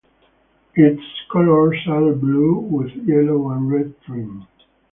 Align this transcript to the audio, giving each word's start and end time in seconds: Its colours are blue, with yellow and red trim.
Its 0.73 1.03
colours 1.31 1.77
are 1.87 2.11
blue, 2.13 2.55
with 2.57 2.91
yellow 3.07 3.51
and 3.51 3.71
red 3.71 3.93
trim. 4.03 4.47